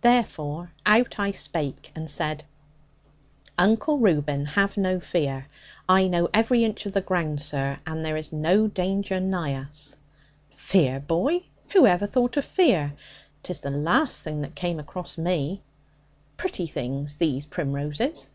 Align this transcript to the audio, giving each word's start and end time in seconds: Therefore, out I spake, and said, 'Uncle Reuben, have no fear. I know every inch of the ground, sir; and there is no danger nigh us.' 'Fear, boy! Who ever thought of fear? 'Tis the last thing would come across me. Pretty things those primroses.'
Therefore, 0.00 0.72
out 0.84 1.20
I 1.20 1.30
spake, 1.30 1.92
and 1.94 2.10
said, 2.10 2.42
'Uncle 3.56 3.98
Reuben, 4.00 4.44
have 4.44 4.76
no 4.76 4.98
fear. 4.98 5.46
I 5.88 6.08
know 6.08 6.28
every 6.34 6.64
inch 6.64 6.84
of 6.86 6.92
the 6.94 7.00
ground, 7.00 7.40
sir; 7.40 7.78
and 7.86 8.04
there 8.04 8.16
is 8.16 8.32
no 8.32 8.66
danger 8.66 9.20
nigh 9.20 9.54
us.' 9.54 9.96
'Fear, 10.50 10.98
boy! 10.98 11.42
Who 11.74 11.86
ever 11.86 12.08
thought 12.08 12.36
of 12.36 12.44
fear? 12.44 12.92
'Tis 13.44 13.60
the 13.60 13.70
last 13.70 14.24
thing 14.24 14.40
would 14.40 14.56
come 14.56 14.80
across 14.80 15.16
me. 15.16 15.62
Pretty 16.36 16.66
things 16.66 17.18
those 17.18 17.46
primroses.' 17.46 18.30